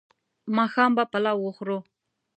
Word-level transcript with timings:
ماښام 0.57 0.91
به 0.97 1.03
پلاو 1.11 1.39
وخورو 1.45 1.77